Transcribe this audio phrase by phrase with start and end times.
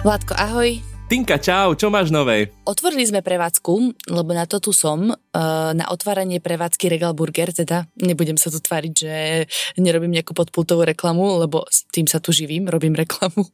[0.00, 0.80] Vládko, ahoj.
[1.12, 2.48] Tinka, čau, čo máš nové?
[2.64, 7.84] Otvorili sme prevádzku, lebo na to tu som, eh, na otváranie prevádzky Regal Burger, teda
[8.00, 9.14] nebudem sa tu tváriť, že
[9.76, 13.44] nerobím nejakú podpultovú reklamu, lebo s tým sa tu živím, robím reklamu.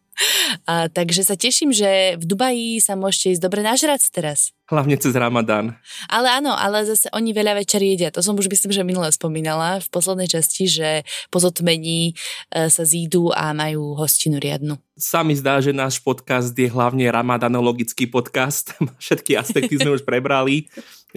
[0.64, 4.56] A, takže sa teším, že v Dubaji sa môžete ísť dobre nažrať teraz.
[4.66, 5.79] Hlavne cez Ramadán.
[6.11, 8.11] Ale áno, ale zase oni veľa večer jedia.
[8.11, 10.88] To som už myslím, že minule spomínala v poslednej časti, že
[11.30, 12.18] po zotmení
[12.50, 14.74] e, sa zídu a majú hostinu riadnu.
[14.98, 18.74] Sa mi zdá, že náš podcast je hlavne ramadanologický podcast.
[19.04, 20.66] Všetky aspekty sme už prebrali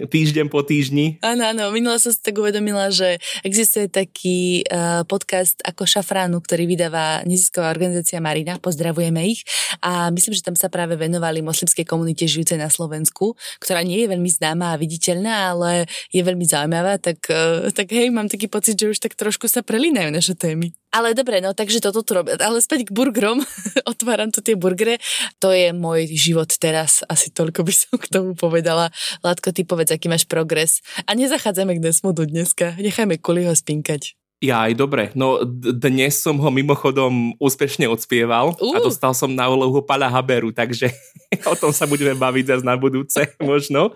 [0.08, 1.20] týždeň po týždni.
[1.20, 6.64] Áno, áno, minula som si tak uvedomila, že existuje taký uh, podcast ako Šafránu, ktorý
[6.64, 9.44] vydáva nezisková organizácia Marina, pozdravujeme ich
[9.84, 14.08] a myslím, že tam sa práve venovali moslimskej komunite žijúcej na Slovensku, ktorá nie je
[14.08, 18.80] veľmi známa a viditeľná, ale je veľmi zaujímavá, tak, uh, tak hej, mám taký pocit,
[18.80, 20.79] že už tak trošku sa prelínajú naše témy.
[20.90, 22.34] Ale dobre, no takže toto tu robím.
[22.42, 23.46] Ale späť k burgerom.
[23.90, 24.98] Otváram tu tie burgery.
[25.38, 27.06] To je môj život teraz.
[27.06, 28.90] Asi toľko by som k tomu povedala.
[29.22, 30.82] Látko, ty povedz, aký máš progres.
[31.06, 32.74] A nezachádzame k Desmodu dneska.
[32.74, 34.19] Nechajme Kuliho spinkať.
[34.40, 35.12] Ja aj dobre.
[35.12, 38.72] No dnes som ho mimochodom úspešne odspieval uh.
[38.72, 40.88] a dostal som na úlohu Pala Haberu, takže
[41.52, 43.92] o tom sa budeme baviť zase na budúce možno.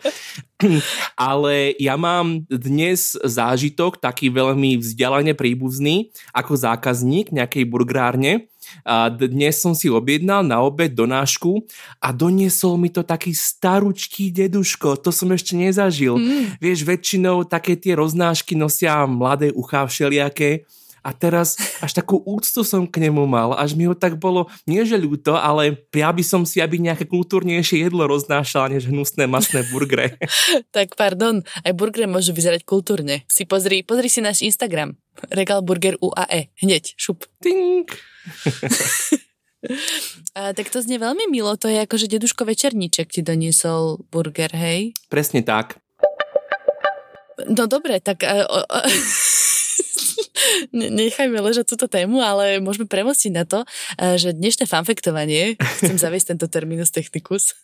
[1.16, 9.62] Ale ja mám dnes zážitok taký veľmi vzdialene príbuzný ako zákazník nejakej burgerárne a dnes
[9.62, 11.62] som si objednal na obed donášku
[12.02, 16.18] a doniesol mi to taký staručký deduško, to som ešte nezažil.
[16.18, 16.58] Mm.
[16.58, 20.66] Vieš, väčšinou také tie roznášky nosia mladé uchá všelijaké
[21.04, 24.80] a teraz až takú úctu som k nemu mal, až mi ho tak bolo, nie
[24.88, 29.68] že ľúto, ale ja by som si, aby nejaké kultúrnejšie jedlo roznášala, než hnusné masné
[29.68, 30.16] burgre.
[30.76, 33.28] tak pardon, aj burgre môžu vyzerať kultúrne.
[33.28, 34.96] Si pozri, pozri si náš Instagram.
[35.30, 36.50] Regal Burger UAE.
[36.58, 37.28] Hneď, šup.
[37.38, 37.94] Tink.
[40.36, 44.52] A, tak to znie veľmi milo, to je ako, že deduško večerníček ti doniesol burger,
[44.52, 44.92] hej?
[45.08, 45.80] Presne tak.
[47.48, 48.22] No dobre, tak...
[48.24, 49.43] Uh, uh,
[50.74, 53.62] nechajme ležať túto tému, ale môžeme premostiť na to,
[53.98, 57.56] že dnešné fanfektovanie, chcem zaviesť tento terminus technicus,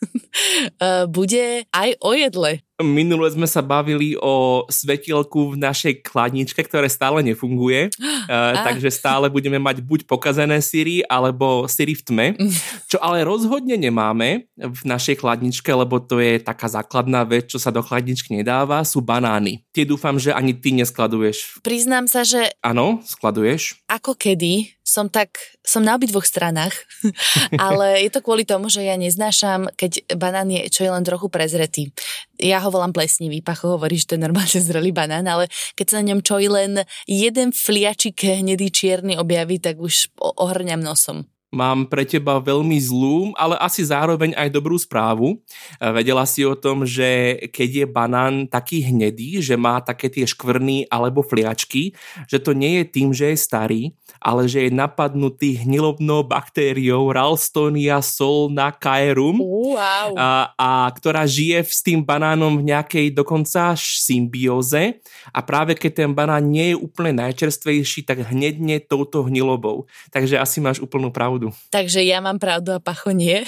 [1.15, 2.61] bude aj o jedle.
[2.83, 9.29] Minule sme sa bavili o svetielku v našej kladničke, ktoré stále nefunguje, uh, takže stále
[9.31, 12.51] budeme mať buď pokazené síry, alebo síry v tme, mm.
[12.91, 17.69] čo ale rozhodne nemáme v našej chladničke, lebo to je taká základná vec, čo sa
[17.69, 19.63] do chladničky nedáva, sú banány.
[19.71, 21.63] Tie dúfam, že ani ty neskladuješ.
[21.63, 22.51] Priznám sa, že...
[22.65, 23.81] Áno, skladuješ.
[23.87, 24.80] Ako kedy?
[24.91, 26.75] Som tak, som na obidvoch stranách,
[27.55, 31.31] ale je to kvôli tomu, že ja neznášam, keď banán je čo je len trochu
[31.31, 31.95] prezretý.
[32.35, 35.47] Ja ho volám plesnivý, Pacho hovorí, že to je normálne zrelý banán, ale
[35.79, 41.31] keď sa na ňom čo len jeden fliačik hnedý čierny objaví, tak už ohrňam nosom.
[41.51, 45.35] Mám pre teba veľmi zlú, ale asi zároveň aj dobrú správu.
[45.83, 50.87] Vedela si o tom, že keď je banán taký hnedý, že má také tie škvrny
[50.87, 51.91] alebo fliačky,
[52.31, 53.81] že to nie je tým, že je starý,
[54.21, 60.13] ale že je napadnutý hnilobnou baktériou Ralstonia solnacaerum, wow.
[60.15, 65.01] a, a ktorá žije s tým banánom v nejakej dokonca symbióze
[65.33, 69.89] a práve keď ten banán nie je úplne najčerstvejší, tak hnedne touto hnilobou.
[70.13, 71.57] Takže asi máš úplnú pravdu pravdu.
[71.73, 73.41] Takže ja mám pravdu a Pacho nie.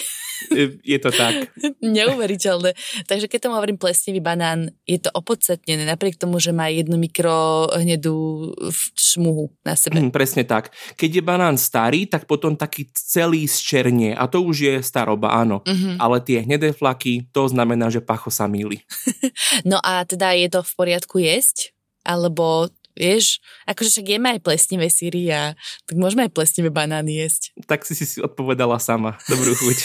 [0.83, 1.53] Je to tak.
[1.79, 2.73] Neuveriteľné.
[3.07, 7.69] Takže keď tomu hovorím plesnivý banán, je to opodstatnené, napriek tomu, že má jednu mikro
[7.71, 8.51] hnedú
[8.97, 10.01] šmuhu na sebe.
[10.01, 10.73] Mm, presne tak.
[10.99, 15.63] Keď je banán starý, tak potom taký celý zčernie a to už je staroba, áno.
[15.63, 15.95] Mm-hmm.
[16.01, 18.83] Ale tie hnedé flaky, to znamená, že Pacho sa míli.
[19.69, 21.71] no a teda je to v poriadku jesť?
[22.03, 25.57] Alebo Vieš, akože však jeme aj plesnivé síry a
[25.89, 27.53] tak môžeme aj plesnivé banány jesť.
[27.65, 29.17] Tak si si odpovedala sama.
[29.25, 29.77] Dobrú chuť.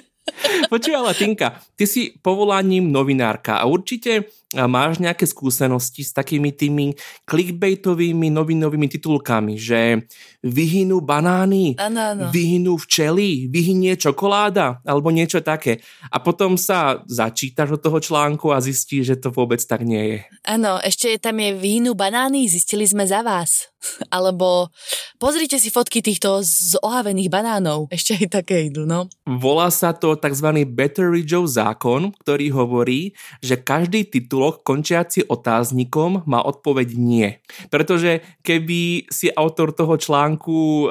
[0.72, 6.98] Počuj, ale Tinka, ty si povolaním novinárka a určite máš nejaké skúsenosti s takými tými
[7.22, 10.10] clickbaitovými novinovými titulkami, že
[10.42, 12.24] vyhynú banány, ano, ano.
[12.34, 15.78] vyhynú včely, vyhynie čokoláda alebo niečo také.
[16.10, 20.20] A potom sa začítaš do toho článku a zistíš, že to vôbec tak nie je.
[20.50, 23.70] Áno, ešte tam je vyhynú banány, zistili sme za vás.
[24.16, 24.68] Alebo
[25.16, 27.86] pozrite si fotky týchto zohavených banánov.
[27.88, 29.06] Ešte aj také idú, no.
[29.24, 30.66] Volá sa to tzv.
[30.66, 37.28] Betteridgeov zákon, ktorý hovorí, že každý titul titulok končiaci otáznikom má odpoveď nie.
[37.68, 40.88] Pretože keby si autor toho článku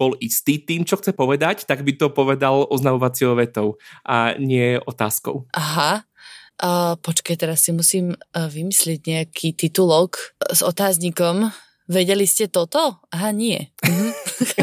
[0.00, 5.44] bol istý tým, čo chce povedať, tak by to povedal oznamovacíou vetou a nie otázkou.
[5.52, 6.08] Aha.
[6.56, 11.52] Uh, počkej, teraz si musím uh, vymyslieť nejaký titulok s otáznikom.
[11.84, 13.04] Vedeli ste toto?
[13.12, 13.76] Aha, nie.
[13.84, 14.08] Mhm.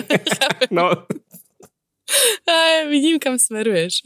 [0.81, 1.05] no,
[2.49, 4.01] Aj, vidím, kam smeruješ.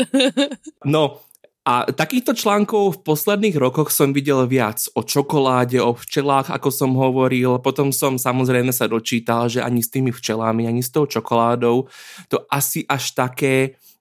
[0.85, 1.19] no,
[1.68, 6.96] a takýchto článkov v posledných rokoch som videl viac o čokoláde, o včelách, ako som
[6.96, 7.60] hovoril.
[7.60, 11.92] Potom som samozrejme sa dočítal, že ani s tými včelami, ani s tou čokoládou
[12.31, 13.56] to asi až také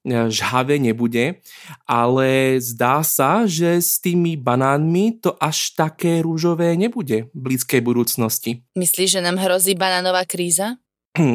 [0.07, 1.43] e, žhavé nebude,
[1.91, 8.62] ale zdá sa, že s tými banánmi to až také rúžové nebude v blízkej budúcnosti.
[8.79, 10.79] Myslíš, že nám hrozí banánová kríza?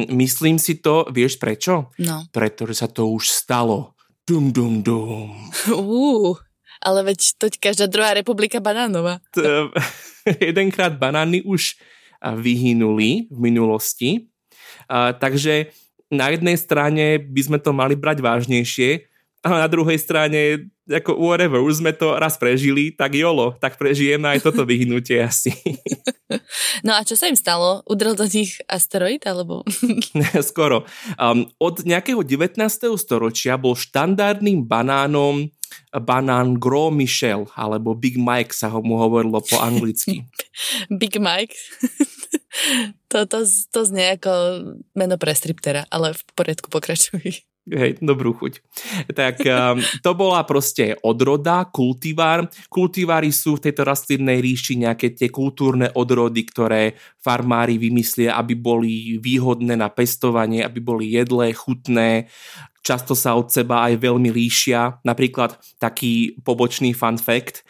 [0.08, 1.92] Myslím si to, vieš prečo?
[2.00, 2.24] No.
[2.32, 3.92] Pretože sa to už stalo.
[4.32, 5.28] Dum, dum, dum.
[5.68, 6.32] Uh,
[6.80, 9.20] ale veď toť každá druhá republika banánova.
[9.28, 9.44] T-
[10.48, 11.76] jedenkrát banány už
[12.40, 14.32] vyhynuli v minulosti,
[14.88, 15.68] a, takže
[16.08, 19.04] na jednej strane by sme to mali brať vážnejšie,
[19.42, 24.30] a na druhej strane, ako whatever, už sme to raz prežili, tak jolo, tak prežijeme
[24.30, 25.50] aj toto vyhnutie asi.
[26.80, 27.84] No a čo sa im stalo?
[27.84, 29.68] Udrel do nich asteroid, alebo?
[30.40, 30.88] Skoro.
[31.20, 32.56] Um, od nejakého 19.
[32.96, 35.52] storočia bol štandardným banánom
[35.92, 40.24] banán Gros Michel, alebo Big Mike sa ho mu hovorilo po anglicky.
[41.00, 41.52] Big Mike?
[43.12, 44.32] to, to, to znie ako
[44.96, 47.44] meno pre striptera, ale v poriadku pokračuj.
[47.62, 48.58] Hej, dobrú chuť.
[49.14, 52.50] Tak um, to bola proste odroda, kultivár.
[52.66, 59.22] Kultivári sú v tejto rastlinnej ríši nejaké tie kultúrne odrody, ktoré farmári vymyslia, aby boli
[59.22, 62.26] výhodné na pestovanie, aby boli jedlé, chutné,
[62.82, 65.00] často sa od seba aj veľmi líšia.
[65.06, 67.62] Napríklad taký pobočný fun fact,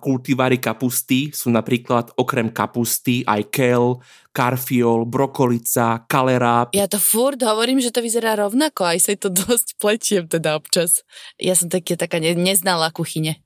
[0.00, 3.98] kultivári kapusty sú napríklad okrem kapusty aj kel,
[4.32, 6.72] karfiol, brokolica, kaleráp.
[6.72, 11.04] Ja to furt hovorím, že to vyzerá rovnako, aj sa to dosť pletiem teda občas.
[11.36, 13.44] Ja som také, taká ne, neznala kuchyne.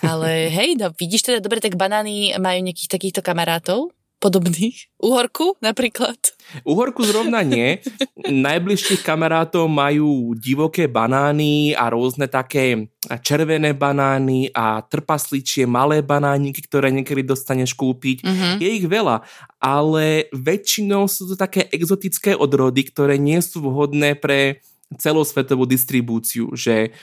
[0.00, 3.90] Ale hej, no vidíš teda, dobre, tak banány majú nejakých takýchto kamarátov?
[4.18, 4.90] Podobných?
[4.98, 6.18] Uhorku napríklad?
[6.66, 7.78] Uhorku zrovna nie.
[8.26, 12.90] Najbližších kamarátov majú divoké banány a rôzne také
[13.22, 18.26] červené banány a trpasličie malé banániky, ktoré niekedy dostaneš kúpiť.
[18.26, 18.54] Uh-huh.
[18.58, 19.22] Je ich veľa,
[19.62, 24.60] ale väčšinou sú to také exotické odrody, ktoré nie sú vhodné pre
[24.96, 26.96] celosvetovú distribúciu, že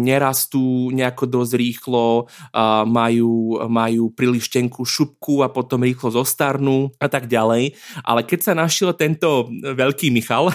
[0.00, 2.32] nerastú nejako dosť rýchlo,
[2.88, 7.76] majú, majú príliš tenkú šupku a potom rýchlo zostarnú a tak ďalej.
[8.00, 10.48] Ale keď sa našiel tento veľký Michal,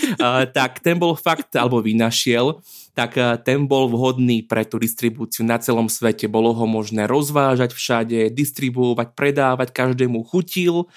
[0.58, 2.58] tak ten bol fakt, alebo vynašiel,
[2.98, 3.14] tak
[3.46, 6.26] ten bol vhodný pre tú distribúciu na celom svete.
[6.26, 10.90] Bolo ho možné rozvážať všade, distribuovať, predávať, každému chutil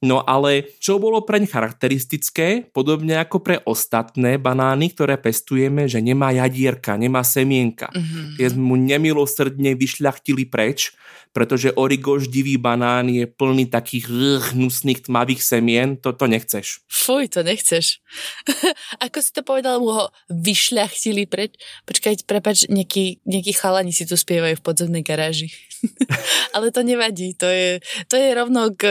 [0.00, 6.32] No ale čo bolo preň charakteristické, podobne ako pre ostatné banány, ktoré pestujeme, že nemá
[6.32, 7.92] jadierka, nemá semienka.
[7.92, 8.40] Mm-hmm.
[8.40, 10.96] Tie mu nemilosrdne vyšľachtili preč,
[11.30, 14.10] pretože origoš divý banán je plný takých
[14.50, 16.82] hnusných tmavých semien, to, to nechceš.
[16.90, 18.02] Fuj, to nechceš.
[19.04, 21.54] ako si to povedal, mu ho vyšľachtili preč?
[21.86, 25.54] Počkaj, prepač, nejakí, nejakí chalani si tu spievajú v podzemnej garáži.
[26.54, 27.78] Ale to nevadí, to je,
[28.10, 28.82] to je rovno k,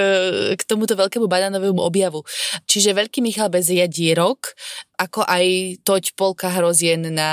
[0.56, 2.22] k tomuto veľkému banánovému objavu.
[2.68, 4.51] Čiže veľký Michal bez jadierok,
[5.00, 7.31] ako aj toť polka hrozien na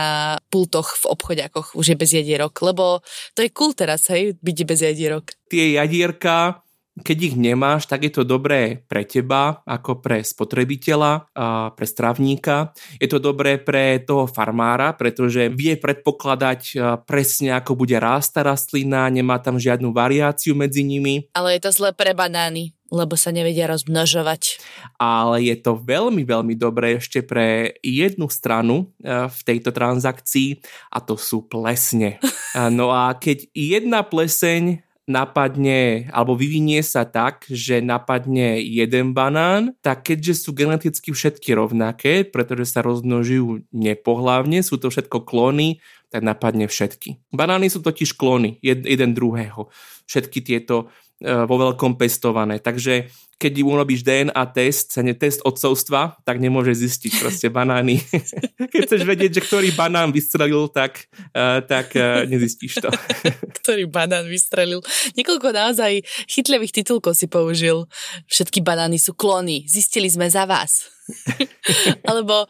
[0.48, 3.02] pultoch v obchodiakoch už je bez jadierok, lebo
[3.34, 5.34] to je cool teraz, hej, byť bez jadierok.
[5.50, 6.65] Tie jadierka
[6.96, 12.72] keď ich nemáš, tak je to dobré pre teba, ako pre spotrebiteľa, a pre stravníka.
[12.96, 19.12] Je to dobré pre toho farmára, pretože vie predpokladať presne, ako bude rásť tá rastlina,
[19.12, 21.28] nemá tam žiadnu variáciu medzi nimi.
[21.36, 24.62] Ale je to zle pre banány lebo sa nevedia rozmnožovať.
[24.98, 30.62] Ale je to veľmi, veľmi dobré ešte pre jednu stranu v tejto transakcii
[30.94, 32.18] a to sú plesne.
[32.56, 40.02] No a keď jedna pleseň napadne, alebo vyvinie sa tak, že napadne jeden banán, tak
[40.10, 45.78] keďže sú geneticky všetky rovnaké, pretože sa rozmnožujú nepohlavne, sú to všetko klony,
[46.10, 47.22] tak napadne všetky.
[47.34, 49.70] Banány sú totiž klony jeden druhého.
[50.06, 52.60] Všetky tieto E, vo veľkom pestované.
[52.60, 53.08] Takže
[53.40, 58.04] keď urobíš DNA test, test odcovstva, tak nemôže zistiť proste banány.
[58.72, 62.92] keď chceš vedieť, že ktorý banán vystrelil, tak, uh, tak uh, nezistíš to.
[63.60, 64.84] ktorý banán vystrelil.
[65.16, 67.88] Niekoľko naozaj chytlivých titulkov si použil.
[68.28, 69.64] Všetky banány sú klony.
[69.68, 70.84] Zistili sme za vás.
[72.08, 72.44] Alebo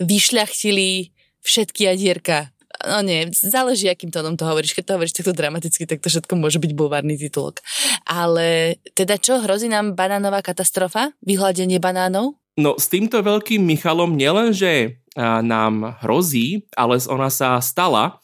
[0.00, 2.52] vyšľachtili všetky jadierka
[2.86, 4.76] no nie, záleží, akým tónom to hovoríš.
[4.76, 7.60] Keď to hovoríš takto dramaticky, tak to všetko môže byť bulvárny titulok.
[8.08, 11.12] Ale teda čo, hrozí nám banánová katastrofa?
[11.24, 12.40] Vyhľadenie banánov?
[12.60, 18.20] No s týmto veľkým Michalom nielenže nám hrozí, ale ona sa stala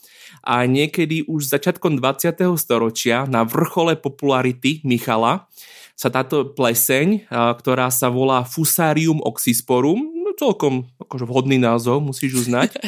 [0.47, 2.55] a niekedy už začiatkom 20.
[2.55, 5.51] storočia na vrchole popularity Michala
[5.97, 12.77] sa táto pleseň, ktorá sa volá Fusarium oxysporum, celkom akože vhodný názov, musíš uznať.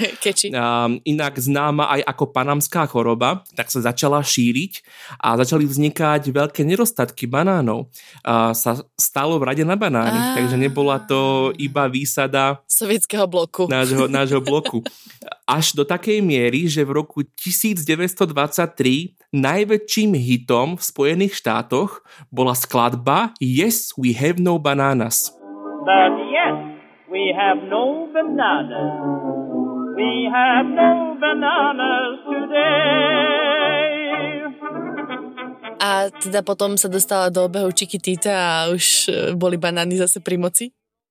[0.52, 4.84] A, inak známa aj ako panamská choroba, tak sa začala šíriť
[5.16, 7.88] a začali vznikať veľké nedostatky banánov.
[8.22, 10.34] A sa stalo v rade na banány, a...
[10.36, 13.66] takže nebola to iba výsada sovietského bloku.
[13.72, 14.84] Nášho, nášho bloku.
[15.48, 23.32] Až do takej miery, že v roku 1923 najväčším hitom v Spojených štátoch bola skladba
[23.42, 25.32] Yes, we have no bananas.
[25.88, 29.00] But yes, We have no bananas.
[29.96, 33.88] We have no bananas today.
[35.80, 40.36] A teda potom sa dostala do obehu Chiquitita a už e, boli banány zase pri
[40.36, 40.68] moci?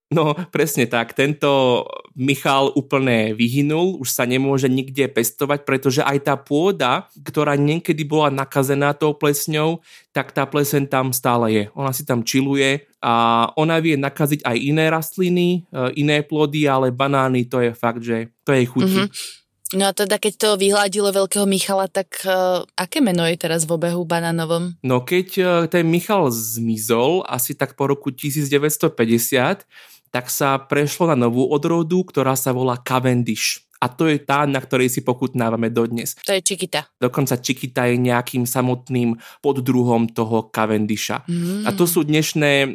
[0.07, 1.11] No, presne tak.
[1.11, 1.83] Tento
[2.15, 8.31] Michal úplne vyhynul, už sa nemôže nikde pestovať, pretože aj tá pôda, ktorá niekedy bola
[8.31, 9.83] nakazená tou plesňou,
[10.15, 11.63] tak tá plesen tam stále je.
[11.75, 16.95] Ona si tam čiluje a ona vie nakaziť aj iné rastliny, e, iné plody, ale
[16.95, 19.03] banány to je fakt, že to je chutí.
[19.03, 19.45] Mm-hmm.
[19.75, 23.75] No a teda keď to vyhľadilo veľkého Michala, tak uh, aké meno je teraz v
[23.75, 24.79] obehu banánovom?
[24.79, 29.67] No keď uh, ten Michal zmizol, asi tak po roku 1950,
[30.11, 33.67] tak sa prešlo na novú odrodu, ktorá sa volá Cavendish.
[33.77, 36.17] A to je tá, na ktorej si pochutnávame dodnes.
[36.25, 36.89] To je Chiquita.
[36.97, 39.13] Dokonca Chiquita je nejakým samotným
[39.45, 41.21] poddruhom toho Cavendisha.
[41.29, 41.69] Mm.
[41.69, 42.73] A to sú dnešné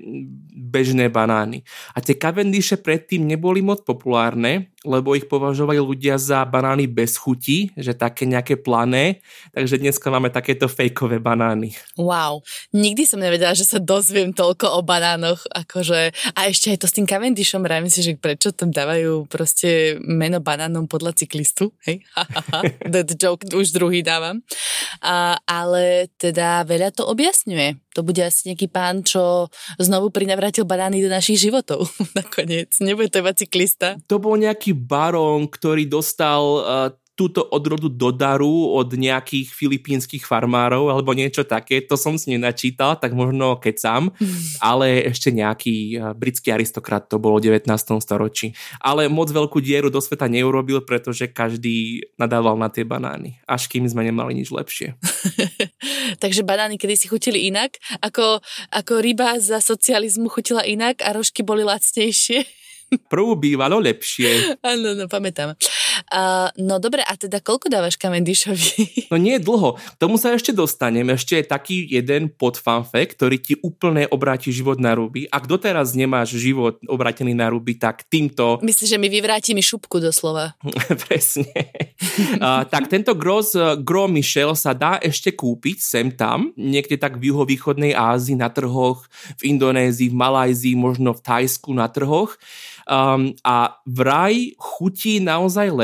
[0.54, 1.66] bežné banány.
[1.92, 7.70] A tie Cavendishe predtým neboli moc populárne, lebo ich považovali ľudia za banány bez chuti,
[7.78, 9.22] že také nejaké plané,
[9.54, 11.74] takže dneska máme takéto fejkové banány.
[11.98, 12.42] Wow,
[12.74, 16.96] nikdy som nevedela, že sa dozviem toľko o banánoch, akože, a ešte aj to s
[16.98, 22.02] tým Cavendishom, rámim si, že prečo tam dávajú proste meno banánom podľa cyklistu, hej,
[22.86, 24.42] that joke už druhý dávam,
[25.02, 27.81] a, ale teda veľa to objasňuje.
[27.92, 32.72] To bude asi nejaký pán, čo znovu prinavrátil banány do našich životov nakoniec.
[32.80, 34.00] Nebude to iba cyklista.
[34.08, 36.88] To bol nejaký barón, ktorý dostal uh,
[37.22, 41.78] túto odrodu do daru od nejakých filipínskych farmárov alebo niečo také.
[41.86, 44.02] To som si nenačítal, tak možno keď sám,
[44.58, 47.70] ale ešte nejaký eh, britský aristokrat to bolo v 19.
[48.02, 48.58] storočí.
[48.82, 53.38] Ale moc veľkú dieru do sveta neurobil, pretože každý nadával na tie banány.
[53.46, 54.98] Až kým sme nemali nič lepšie.
[56.22, 58.42] Takže banány kedy si chutili inak, ako,
[58.74, 62.62] ako ryba za socializmu chutila inak a rožky boli lacnejšie.
[63.08, 64.28] Prv bývalo lepšie.
[64.72, 65.56] Áno, no pamätám.
[66.12, 69.04] Uh, no dobre, a teda koľko dávaš Cavendishovi?
[69.12, 69.76] No nie dlho.
[70.00, 71.04] Tomu sa ešte dostanem.
[71.12, 75.28] Ešte je taký jeden podfanfek, ktorý ti úplne obráti život na ruby.
[75.28, 78.56] Ak doteraz nemáš život obrátený na ruby, tak týmto...
[78.64, 80.56] Myslíš, že mi vyvráti mi šupku doslova?
[81.04, 81.52] Presne.
[82.40, 83.52] uh, tak tento Gros,
[83.84, 89.04] Gros Michel sa dá ešte kúpiť sem tam, niekde tak v juhovýchodnej Ázii na trhoch,
[89.37, 92.40] v Indonézii, v Malajzii, možno v Tajsku na trhoch.
[92.82, 95.81] Um, a vraj chutí naozaj lepšie,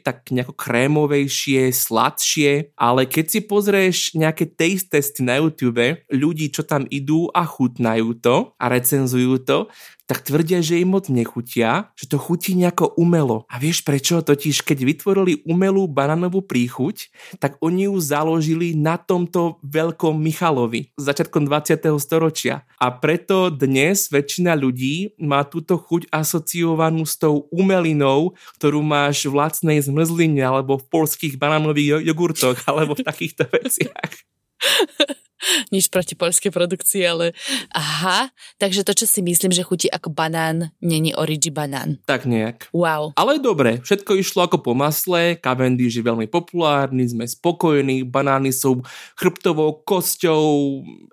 [0.00, 6.62] tak nejako krémovejšie, sladšie, ale keď si pozrieš nejaké taste testy na YouTube, ľudí, čo
[6.62, 9.58] tam idú a chutnajú to a recenzujú to,
[10.04, 13.48] tak tvrdia, že im moc nechutia, že to chutí nejako umelo.
[13.48, 14.20] A vieš prečo?
[14.20, 17.08] Totiž keď vytvorili umelú bananovú príchuť,
[17.40, 21.88] tak oni ju založili na tomto veľkom Michalovi začiatkom 20.
[21.96, 22.68] storočia.
[22.76, 29.40] A preto dnes väčšina ľudí má túto chuť asociovanú s tou umelinou, ktorú máš v
[29.40, 34.12] lacnej zmrzline alebo v polských banánových jogurtoch alebo v takýchto veciach.
[35.74, 37.26] nič proti poľskej produkcii, ale
[37.72, 42.00] aha, takže to, čo si myslím, že chutí ako banán, není origi banán.
[42.08, 42.70] Tak nejak.
[42.72, 43.16] Wow.
[43.18, 48.80] Ale dobre, všetko išlo ako po masle, Cavendish je veľmi populárny, sme spokojní, banány sú
[49.18, 50.44] chrbtovou kosťou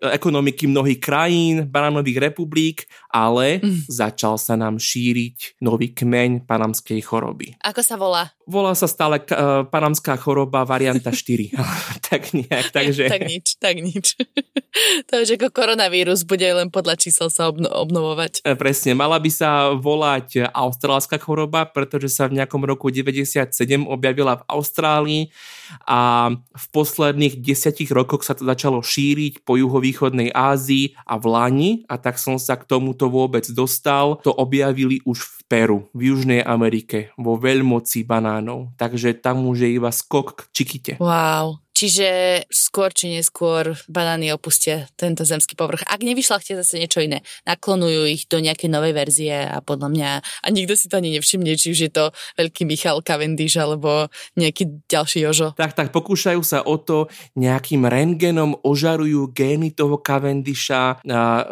[0.02, 3.90] ekonomiky mnohých krajín, banánových republik, ale mm.
[3.92, 7.58] začal sa nám šíriť nový kmeň panamskej choroby.
[7.62, 8.34] Ako sa volá?
[8.48, 11.56] Volá sa stále uh, panamská choroba varianta 4.
[12.10, 13.10] tak nejak, takže...
[13.10, 14.16] tak nič, tak nič.
[15.08, 18.46] to je, že ako koronavírus bude len podľa čísel sa obno- obnovovať.
[18.46, 23.52] E, presne, mala by sa volať austrálska choroba, pretože sa v nejakom roku 97
[23.88, 25.24] objavila v Austrálii
[25.88, 31.72] a v posledných desiatich rokoch sa to začalo šíriť po juhovýchodnej Ázii a v Lani
[31.88, 34.20] a tak som sa k tomuto vôbec dostal.
[34.24, 38.72] To objavili už v Peru, v Južnej Amerike, vo veľmoci banánov.
[38.80, 40.94] Takže tam už je iba skok k čikite.
[41.04, 42.08] Wow, Čiže
[42.52, 45.88] skôr či neskôr banány opustia tento zemský povrch.
[45.88, 50.48] Ak nevyšľachtia zase niečo iné, naklonujú ich do nejakej novej verzie a podľa mňa, a
[50.52, 55.24] nikto si to ani nevšimne, či už je to veľký Michal Cavendish alebo nejaký ďalší
[55.26, 55.56] Jožo.
[55.56, 57.08] Tak, tak, pokúšajú sa o to,
[57.40, 61.00] nejakým rengenom ožarujú gény toho Cavendisha,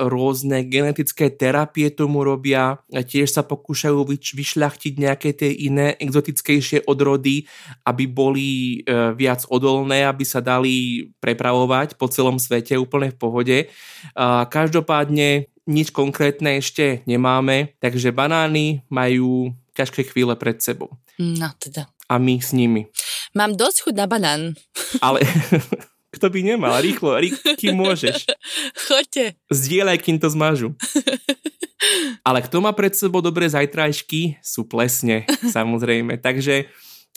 [0.04, 7.48] rôzne genetické terapie tomu robia, tiež sa pokúšajú vyš- vyšľachtiť nejaké tie iné exotickejšie odrody,
[7.86, 8.50] aby boli
[8.84, 13.58] e, viac odolné, aby sa dali prepravovať po celom svete úplne v pohode.
[14.50, 20.98] Každopádne nič konkrétne ešte nemáme, takže banány majú ťažké chvíle pred sebou.
[21.22, 21.88] No teda.
[22.10, 22.90] A my s nimi.
[23.38, 24.42] Mám dosť chuť na banán.
[24.98, 25.22] Ale
[26.16, 26.74] kto by nemal?
[26.82, 28.26] Rýchlo, rýchlo, kým môžeš.
[28.90, 29.38] Choďte.
[29.54, 30.74] Zdieľaj, kým to zmažu.
[32.28, 35.24] Ale kto má pred sebou dobré zajtrajšky, sú plesne,
[35.56, 36.20] samozrejme.
[36.20, 36.68] Takže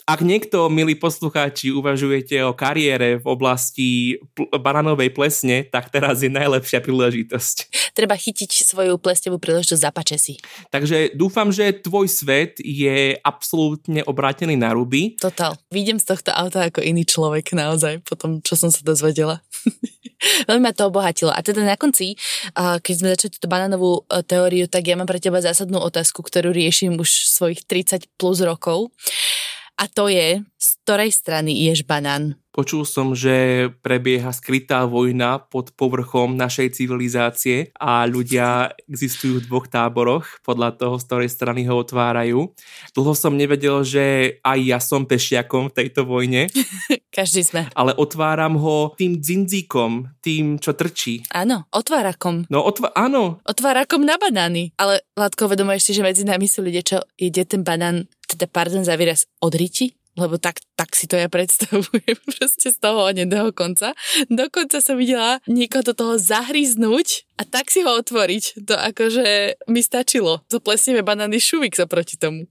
[0.03, 6.27] ak niekto, milí poslucháči, uvažujete o kariére v oblasti pl- bananovej plesne, tak teraz je
[6.27, 7.55] najlepšia príležitosť.
[7.95, 10.35] Treba chytiť svoju plesnevú príležitosť za si.
[10.75, 15.15] Takže dúfam, že tvoj svet je absolútne obrátený na ruby.
[15.15, 15.55] Total.
[15.71, 19.39] Vidím z tohto auta ako iný človek naozaj, po tom, čo som sa dozvedela.
[20.47, 21.31] Veľmi ma to obohatilo.
[21.31, 22.15] A teda na konci,
[22.55, 26.55] keď sme začali túto banánovú e, teóriu, tak ja mám pre teba zásadnú otázku, ktorú
[26.55, 28.91] riešim už svojich 30 plus rokov.
[29.73, 32.37] A to je, z ktorej strany ješ banán?
[32.53, 39.65] Počul som, že prebieha skrytá vojna pod povrchom našej civilizácie a ľudia existujú v dvoch
[39.65, 42.53] táboroch podľa toho, z ktorej strany ho otvárajú.
[42.93, 46.45] Dlho som nevedel, že aj ja som pešiakom v tejto vojne.
[47.17, 47.73] Každý sme.
[47.73, 51.25] Ale otváram ho tým dzindzíkom, tým, čo trčí.
[51.33, 52.45] Áno, otvárakom.
[52.53, 53.41] No, otv- áno.
[53.49, 54.77] Otvárakom na banány.
[54.77, 58.81] Ale, Látko, uvedomuješ si, že medzi nami sú ľudia, čo ide ten banán, teda pardon
[58.81, 59.93] za výraz, odriti?
[60.13, 63.97] lebo tak, tak si to ja predstavujem proste z toho nedého konca.
[64.29, 68.65] Dokonca som videla niekoho do toho zahryznúť a tak si ho otvoriť.
[68.69, 70.45] To akože mi stačilo.
[70.53, 72.45] To plesnieme banány šuvik sa proti tomu.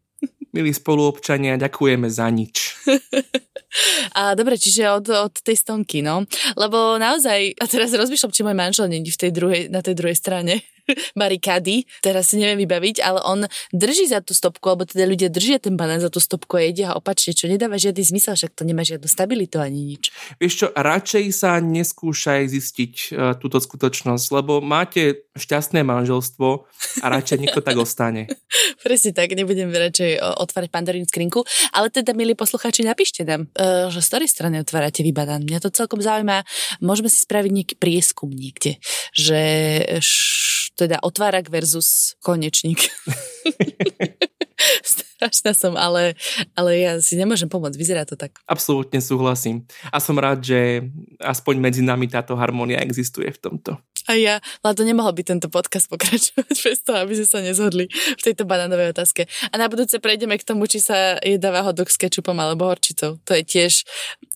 [0.53, 2.77] Milí spoluobčania, ďakujeme za nič.
[4.21, 6.29] A dobre, čiže od, od tej stonky, no.
[6.61, 10.13] Lebo naozaj, a teraz rozmýšľam, či môj manžel není v tej druhej, na tej druhej
[10.13, 10.61] strane
[11.21, 13.41] barikády, teraz si neviem vybaviť, ale on
[13.71, 16.93] drží za tú stopku, alebo teda ľudia držia ten banán za tú stopku a jedia
[16.93, 20.11] ho opačne, čo nedáva žiadny zmysel, však to nemá žiadnu stabilitu ani nič.
[20.43, 26.49] Vieš čo, radšej sa neskúšaj zistiť uh, túto skutočnosť, lebo máte šťastné manželstvo
[27.03, 28.29] a radšej niekto tak ostane.
[28.85, 34.03] Presne tak, nebudem radšej otvárať pandorínu skrinku, ale teda, milí posluchači, napíšte nám, uh, že
[34.03, 35.47] z ktorej strany otvárate vy banán.
[35.47, 36.45] Mňa to celkom zaujíma,
[36.83, 38.83] môžeme si spraviť nejaký prieskum niekde,
[39.15, 39.41] že
[40.03, 40.43] š
[40.75, 42.79] teda otvárak versus konečník.
[45.23, 46.19] Strašná som, ale,
[46.59, 48.43] ale ja si nemôžem pomôcť, vyzerá to tak.
[48.51, 49.63] Absolútne súhlasím.
[49.95, 50.91] A som rád, že
[51.23, 53.79] aspoň medzi nami táto harmónia existuje v tomto.
[54.11, 57.87] A ja, Lado, nemohol by tento podcast pokračovať bez toho, aby sme sa nezhodli
[58.19, 59.31] v tejto banánovej otázke.
[59.51, 63.23] A na budúce prejdeme k tomu, či sa jedáva hodok s kečupom alebo horčicou.
[63.23, 63.87] To je tiež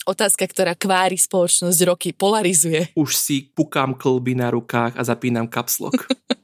[0.07, 2.95] otázka, ktorá kvári spoločnosť roky, polarizuje.
[2.95, 5.99] Už si pukám klby na rukách a zapínam kapslok.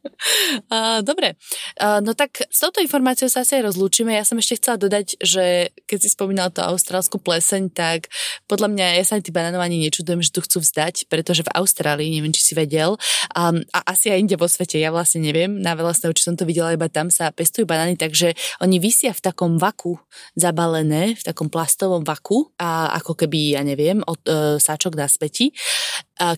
[1.03, 1.37] Dobre,
[1.81, 4.13] no tak s touto informáciou sa asi aj rozlúčime.
[4.13, 8.13] Ja som ešte chcela dodať, že keď si spomínal tú austrálskú pleseň, tak
[8.47, 12.13] podľa mňa ja sa tí banánov ani nečudujem, že tu chcú vzdať, pretože v Austrálii,
[12.13, 12.97] neviem, či si vedel,
[13.37, 16.37] um, a asi aj inde vo svete, ja vlastne neviem, na veľa stav, či som
[16.37, 19.97] to videla, iba tam sa pestujú banány, takže oni vysia v takom vaku
[20.35, 25.55] zabalené, v takom plastovom vaku a ako keby, ja neviem, od uh, sáčok na späti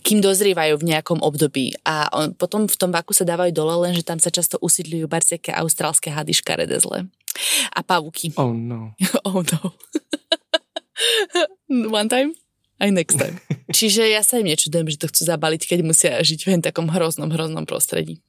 [0.01, 1.77] kým dozrievajú v nejakom období.
[1.85, 5.53] A on, potom v tom vaku sa dávajú dole, lenže tam sa často usídľujú barceké
[5.53, 7.11] austrálske hady škaredé zle.
[7.75, 8.33] A pavúky.
[8.41, 8.97] Oh no.
[9.29, 9.61] oh no.
[11.99, 12.33] One time?
[12.81, 13.39] Aj next time.
[13.77, 17.31] Čiže ja sa im nečudujem, že to chcú zabaliť, keď musia žiť v takom hroznom,
[17.31, 18.25] hroznom prostredí.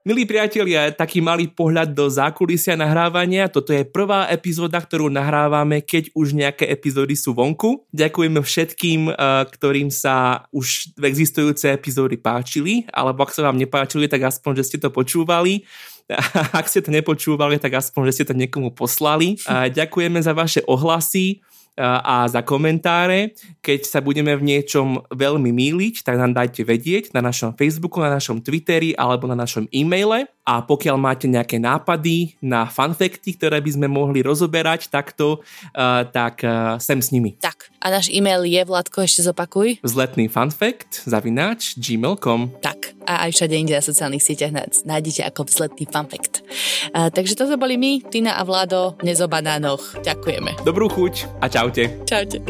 [0.00, 3.52] Milí priatelia, taký malý pohľad do zákulisia nahrávania.
[3.52, 7.84] Toto je prvá epizóda, ktorú nahrávame, keď už nejaké epizódy sú vonku.
[7.92, 14.24] Ďakujeme všetkým, eh, ktorým sa už existujúce epizódy páčili, alebo ak sa vám nepáčili, tak
[14.24, 15.68] aspoň, že ste to počúvali.
[16.58, 19.38] Ak ste to nepočúvali, tak aspoň, že ste to niekomu poslali.
[19.46, 21.38] Ďakujeme za vaše ohlasy
[21.80, 23.32] a za komentáre.
[23.64, 28.12] Keď sa budeme v niečom veľmi míliť, tak nám dajte vedieť na našom Facebooku, na
[28.12, 30.28] našom Twitteri alebo na našom e-maile.
[30.50, 36.42] A pokiaľ máte nejaké nápady na fanfekty, ktoré by sme mohli rozoberať takto, uh, tak
[36.42, 37.38] uh, sem s nimi.
[37.38, 37.70] Tak.
[37.78, 39.78] A náš e-mail je, Vladko, ešte zopakuj.
[39.86, 42.58] Vzletný fanfekt, zavináč, gmail.com.
[42.58, 42.98] Tak.
[43.06, 44.50] A aj všade inde na sociálnych sieťach
[44.82, 46.42] nájdete ako vzletný fanfekt.
[46.90, 50.02] Uh, takže toto boli my, Tina a Vlado, dnes o banánoch.
[50.02, 50.66] Ďakujeme.
[50.66, 52.02] Dobrú chuť a čaute.
[52.10, 52.42] Čaute.